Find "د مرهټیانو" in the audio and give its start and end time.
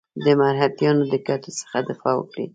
0.23-1.03